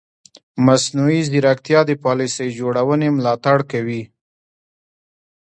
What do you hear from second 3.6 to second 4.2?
کوي.